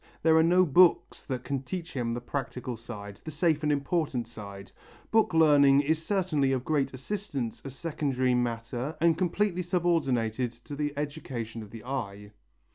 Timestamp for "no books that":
0.41-1.43